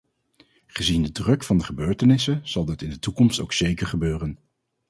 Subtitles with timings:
[0.67, 4.39] Gezien de druk van de gebeurtenissen zal dit in de toekomst ook zeker gebeuren.